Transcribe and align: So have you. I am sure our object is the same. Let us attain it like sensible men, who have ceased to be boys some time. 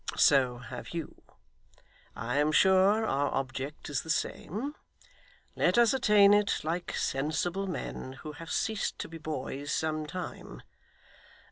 So 0.17 0.57
have 0.57 0.95
you. 0.95 1.21
I 2.15 2.37
am 2.37 2.51
sure 2.51 3.05
our 3.05 3.31
object 3.35 3.87
is 3.87 4.01
the 4.01 4.09
same. 4.09 4.73
Let 5.55 5.77
us 5.77 5.93
attain 5.93 6.33
it 6.33 6.61
like 6.63 6.95
sensible 6.95 7.67
men, 7.67 8.13
who 8.13 8.31
have 8.31 8.49
ceased 8.49 8.97
to 8.97 9.07
be 9.07 9.19
boys 9.19 9.71
some 9.71 10.07
time. 10.07 10.63